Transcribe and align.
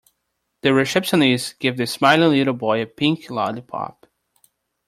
The 0.63 0.73
receptionist 0.73 1.59
gave 1.59 1.77
the 1.77 1.85
smiling 1.85 2.31
little 2.31 2.55
boy 2.55 2.81
a 2.81 2.87
pink 2.87 3.29
lollipop. 3.29 4.07